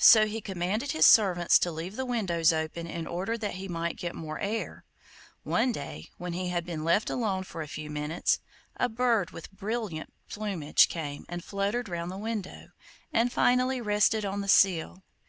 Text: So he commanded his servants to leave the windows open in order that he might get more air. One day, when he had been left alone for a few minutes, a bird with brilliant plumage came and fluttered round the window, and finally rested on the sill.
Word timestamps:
So 0.00 0.26
he 0.26 0.40
commanded 0.40 0.90
his 0.90 1.06
servants 1.06 1.60
to 1.60 1.70
leave 1.70 1.94
the 1.94 2.04
windows 2.04 2.52
open 2.52 2.88
in 2.88 3.06
order 3.06 3.38
that 3.38 3.52
he 3.54 3.68
might 3.68 3.96
get 3.96 4.16
more 4.16 4.40
air. 4.40 4.84
One 5.44 5.70
day, 5.70 6.08
when 6.18 6.32
he 6.32 6.48
had 6.48 6.66
been 6.66 6.82
left 6.82 7.08
alone 7.08 7.44
for 7.44 7.62
a 7.62 7.68
few 7.68 7.88
minutes, 7.88 8.40
a 8.76 8.88
bird 8.88 9.30
with 9.30 9.52
brilliant 9.52 10.12
plumage 10.28 10.88
came 10.88 11.24
and 11.28 11.44
fluttered 11.44 11.88
round 11.88 12.10
the 12.10 12.18
window, 12.18 12.70
and 13.12 13.32
finally 13.32 13.80
rested 13.80 14.24
on 14.24 14.40
the 14.40 14.48
sill. 14.48 15.04